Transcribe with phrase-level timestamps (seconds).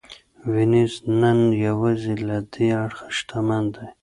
[0.51, 3.85] وینز نن یوازې له دې اړخه شتمن دی.